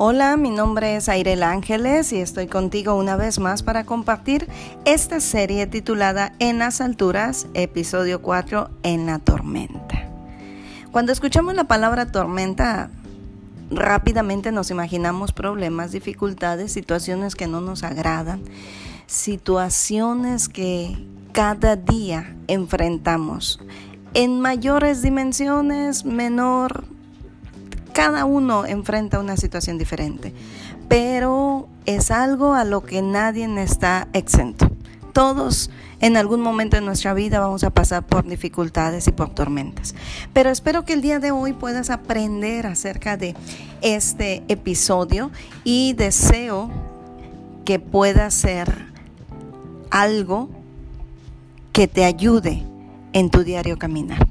[0.00, 4.46] Hola, mi nombre es Airel Ángeles y estoy contigo una vez más para compartir
[4.84, 10.08] esta serie titulada En las alturas, episodio 4, En la tormenta.
[10.92, 12.90] Cuando escuchamos la palabra tormenta,
[13.72, 18.42] rápidamente nos imaginamos problemas, dificultades, situaciones que no nos agradan,
[19.08, 20.96] situaciones que
[21.32, 23.58] cada día enfrentamos
[24.14, 26.84] en mayores dimensiones, menor
[27.92, 30.32] cada uno enfrenta una situación diferente,
[30.88, 34.70] pero es algo a lo que nadie está exento.
[35.12, 35.70] Todos
[36.00, 39.94] en algún momento de nuestra vida vamos a pasar por dificultades y por tormentas.
[40.32, 43.34] Pero espero que el día de hoy puedas aprender acerca de
[43.80, 45.30] este episodio
[45.64, 46.70] y deseo
[47.64, 48.86] que pueda ser
[49.90, 50.50] algo
[51.72, 52.62] que te ayude
[53.12, 54.27] en tu diario caminar.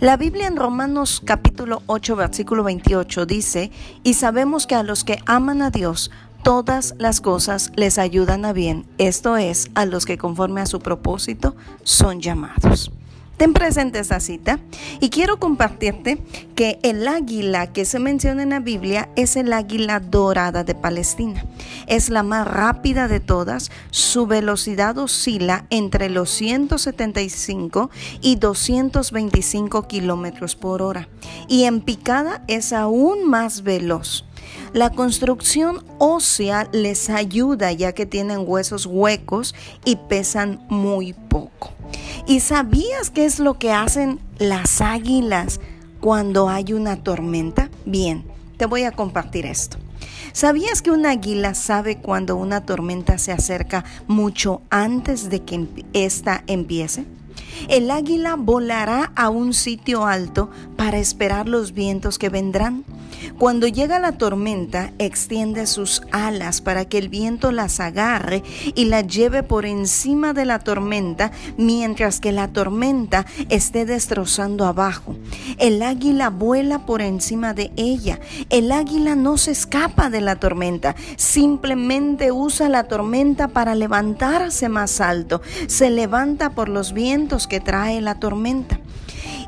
[0.00, 3.72] La Biblia en Romanos capítulo 8 versículo 28 dice,
[4.04, 6.12] y sabemos que a los que aman a Dios,
[6.44, 10.78] todas las cosas les ayudan a bien, esto es, a los que conforme a su
[10.78, 12.92] propósito son llamados.
[13.38, 14.58] Ten presente esta cita
[14.98, 16.18] y quiero compartirte
[16.56, 21.46] que el águila que se menciona en la Biblia es el águila dorada de Palestina.
[21.86, 30.56] Es la más rápida de todas, su velocidad oscila entre los 175 y 225 kilómetros
[30.56, 31.08] por hora
[31.46, 34.24] y en picada es aún más veloz.
[34.72, 41.77] La construcción ósea les ayuda ya que tienen huesos huecos y pesan muy poco.
[42.26, 45.60] ¿Y sabías qué es lo que hacen las águilas
[46.00, 47.70] cuando hay una tormenta?
[47.84, 48.24] Bien,
[48.56, 49.78] te voy a compartir esto.
[50.32, 56.44] ¿Sabías que un águila sabe cuando una tormenta se acerca mucho antes de que ésta
[56.46, 57.04] empiece?
[57.68, 62.84] El águila volará a un sitio alto para esperar los vientos que vendrán.
[63.38, 68.42] Cuando llega la tormenta, extiende sus alas para que el viento las agarre
[68.74, 75.16] y la lleve por encima de la tormenta mientras que la tormenta esté destrozando abajo.
[75.58, 78.20] El águila vuela por encima de ella.
[78.50, 85.00] El águila no se escapa de la tormenta, simplemente usa la tormenta para levantarse más
[85.00, 85.42] alto.
[85.66, 88.77] Se levanta por los vientos que trae la tormenta.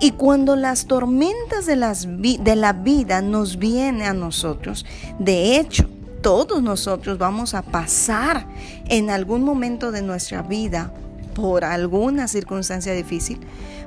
[0.00, 4.86] Y cuando las tormentas de, la vida nos vienen a nosotros,
[5.18, 5.88] de hecho,
[6.22, 8.46] todos nosotros vamos a pasar
[8.88, 10.92] en algún momento de nuestra vida
[11.34, 13.40] por alguna circunstancia difícil,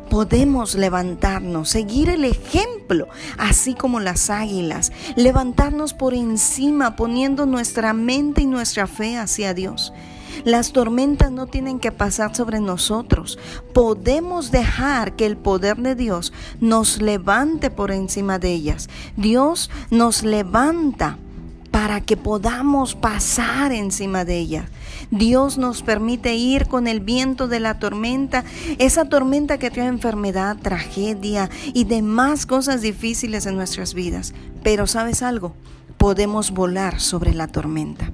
[0.10, 3.08] podemos levantarnos, seguir el ejemplo,
[3.38, 9.94] así como las águilas, levantarnos por encima, poniendo nuestra mente y nuestra fe hacia Dios.
[10.44, 13.40] Las tormentas no tienen que pasar sobre nosotros.
[13.74, 18.90] Podemos dejar que el poder de Dios nos levante por encima de ellas.
[19.16, 21.18] Dios nos levanta
[21.72, 24.66] para que podamos pasar encima de ellas.
[25.10, 28.44] Dios nos permite ir con el viento de la tormenta,
[28.78, 34.34] esa tormenta que trae enfermedad, tragedia y demás cosas difíciles en nuestras vidas.
[34.64, 35.54] Pero sabes algo,
[35.98, 38.12] podemos volar sobre la tormenta.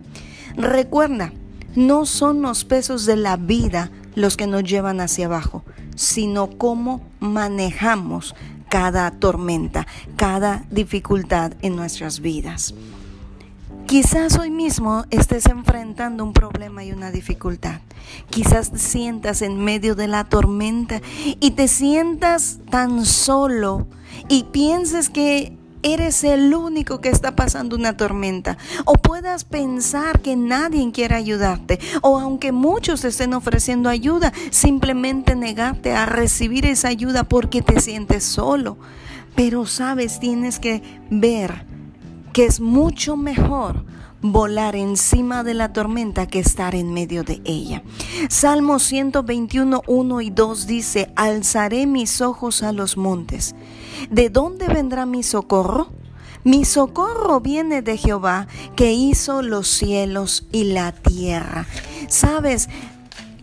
[0.55, 1.33] Recuerda,
[1.77, 5.63] no son los pesos de la vida los que nos llevan hacia abajo,
[5.95, 8.33] sino cómo manejamos
[8.67, 9.85] cada tormenta,
[10.15, 12.73] cada dificultad en nuestras vidas.
[13.85, 17.79] Quizás hoy mismo estés enfrentando un problema y una dificultad.
[18.31, 20.99] Quizás te sientas en medio de la tormenta
[21.39, 23.85] y te sientas tan solo
[24.29, 28.57] y pienses que eres el único que está pasando una tormenta.
[28.85, 31.79] O puedas pensar que nadie quiere ayudarte.
[32.01, 38.23] O aunque muchos estén ofreciendo ayuda, simplemente negarte a recibir esa ayuda porque te sientes
[38.23, 38.77] solo.
[39.35, 41.65] Pero sabes, tienes que ver
[42.33, 43.85] que es mucho mejor
[44.21, 47.83] volar encima de la tormenta que estar en medio de ella.
[48.29, 53.55] Salmo 121, 1 y 2 dice, alzaré mis ojos a los montes.
[54.09, 55.89] ¿De dónde vendrá mi socorro?
[56.43, 61.65] Mi socorro viene de Jehová, que hizo los cielos y la tierra.
[62.07, 62.69] Sabes,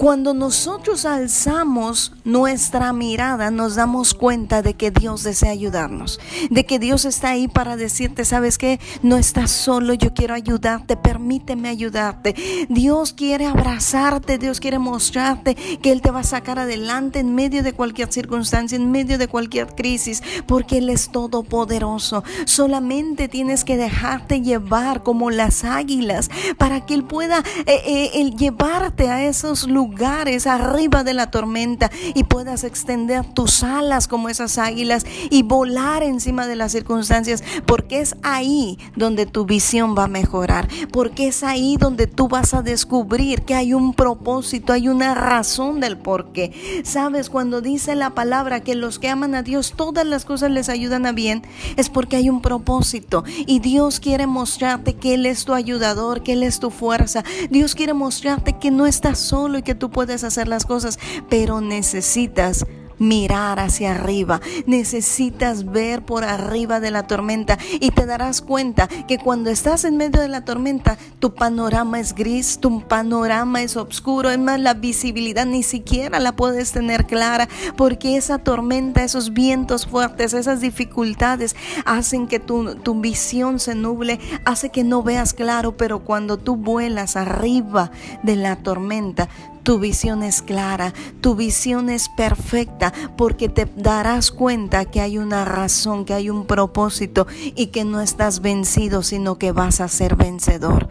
[0.04, 6.20] cuando nosotros alzamos nuestra mirada, nos damos cuenta de que Dios desea ayudarnos,
[6.50, 10.98] de que Dios está ahí para decirte, sabes que no estás solo, yo quiero ayudarte,
[10.98, 12.34] permíteme ayudarte.
[12.68, 17.62] Dios quiere abrazarte, Dios quiere mostrarte que Él te va a sacar adelante en medio
[17.62, 22.24] de cualquier circunstancia, en medio de cualquier crisis, porque Él es todopoderoso.
[22.44, 26.28] Solamente tienes que dejarte llevar como las águilas
[26.58, 31.88] para que Él pueda eh, eh, llevarte a esos lugares lugares arriba de la tormenta
[32.14, 38.00] y puedas extender tus alas como esas águilas y volar encima de las circunstancias, porque
[38.00, 42.62] es ahí donde tu visión va a mejorar, porque es ahí donde tú vas a
[42.62, 46.82] descubrir que hay un propósito, hay una razón del por qué.
[46.82, 50.68] Sabes, cuando dice la palabra que los que aman a Dios, todas las cosas les
[50.68, 51.42] ayudan a bien,
[51.76, 56.32] es porque hay un propósito y Dios quiere mostrarte que Él es tu ayudador, que
[56.32, 57.22] Él es tu fuerza.
[57.48, 60.98] Dios quiere mostrarte que no estás solo y que tú puedes hacer las cosas,
[61.28, 62.66] pero necesitas
[62.98, 69.18] mirar hacia arriba, necesitas ver por arriba de la tormenta y te darás cuenta que
[69.18, 74.30] cuando estás en medio de la tormenta, tu panorama es gris, tu panorama es oscuro,
[74.30, 79.86] es más, la visibilidad ni siquiera la puedes tener clara porque esa tormenta, esos vientos
[79.86, 85.76] fuertes, esas dificultades hacen que tu, tu visión se nuble, hace que no veas claro,
[85.76, 87.90] pero cuando tú vuelas arriba
[88.22, 89.28] de la tormenta,
[89.64, 95.44] tu visión es clara, tu visión es perfecta, porque te darás cuenta que hay una
[95.44, 97.26] razón, que hay un propósito
[97.56, 100.88] y que no estás vencido, sino que vas a ser vencedor.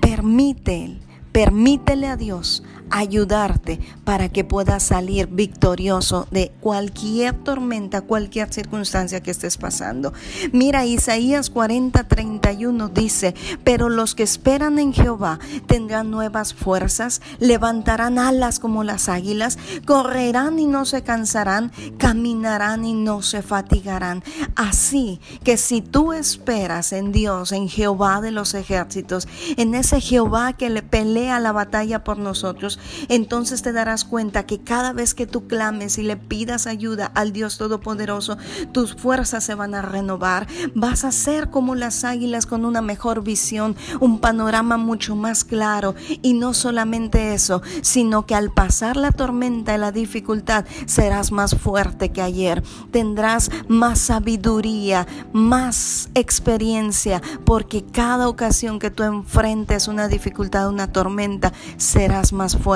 [0.00, 0.98] Permite,
[1.32, 9.30] permítele a Dios ayudarte para que puedas salir victorioso de cualquier tormenta, cualquier circunstancia que
[9.30, 10.12] estés pasando.
[10.52, 18.18] Mira, Isaías 40, 31 dice, pero los que esperan en Jehová tendrán nuevas fuerzas, levantarán
[18.18, 24.22] alas como las águilas, correrán y no se cansarán, caminarán y no se fatigarán.
[24.56, 30.52] Así que si tú esperas en Dios, en Jehová de los ejércitos, en ese Jehová
[30.52, 32.77] que le pelea la batalla por nosotros,
[33.08, 37.32] entonces te darás cuenta que cada vez que tú clames y le pidas ayuda al
[37.32, 38.38] Dios Todopoderoso,
[38.72, 40.46] tus fuerzas se van a renovar.
[40.74, 45.94] Vas a ser como las águilas con una mejor visión, un panorama mucho más claro.
[46.22, 51.56] Y no solamente eso, sino que al pasar la tormenta y la dificultad, serás más
[51.56, 52.62] fuerte que ayer.
[52.90, 61.52] Tendrás más sabiduría, más experiencia, porque cada ocasión que tú enfrentes una dificultad, una tormenta,
[61.76, 62.67] serás más fuerte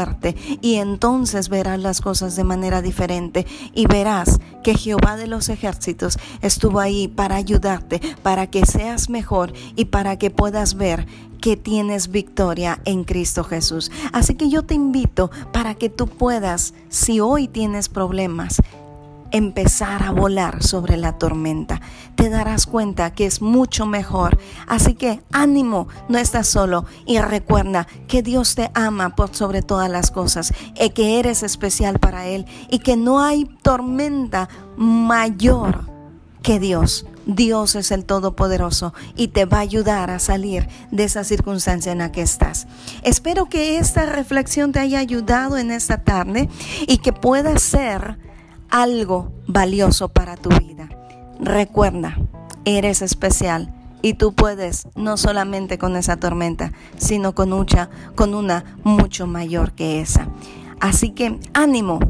[0.60, 6.18] y entonces verás las cosas de manera diferente y verás que Jehová de los ejércitos
[6.40, 11.06] estuvo ahí para ayudarte, para que seas mejor y para que puedas ver
[11.40, 13.90] que tienes victoria en Cristo Jesús.
[14.12, 18.62] Así que yo te invito para que tú puedas, si hoy tienes problemas,
[19.32, 21.80] empezar a volar sobre la tormenta.
[22.14, 24.38] Te darás cuenta que es mucho mejor.
[24.68, 29.90] Así que ánimo, no estás solo y recuerda que Dios te ama por sobre todas
[29.90, 35.90] las cosas y que eres especial para Él y que no hay tormenta mayor
[36.42, 37.06] que Dios.
[37.24, 41.98] Dios es el Todopoderoso y te va a ayudar a salir de esa circunstancia en
[41.98, 42.66] la que estás.
[43.02, 46.48] Espero que esta reflexión te haya ayudado en esta tarde
[46.86, 48.18] y que pueda ser
[48.72, 50.88] algo valioso para tu vida.
[51.38, 52.16] Recuerda,
[52.64, 58.76] eres especial y tú puedes no solamente con esa tormenta, sino con mucha, con una
[58.82, 60.26] mucho mayor que esa.
[60.80, 62.00] Así que ánimo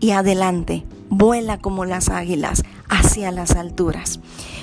[0.00, 4.18] y adelante, vuela como las águilas hacia las alturas.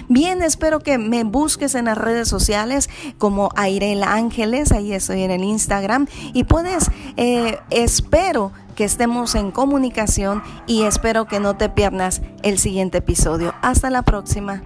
[0.10, 5.32] Bien, espero que me busques en las redes sociales como Airel Ángeles, ahí estoy en
[5.32, 11.68] el Instagram y puedes, eh, espero que estemos en comunicación y espero que no te
[11.68, 13.56] pierdas el siguiente episodio.
[13.64, 14.62] Hasta la próxima.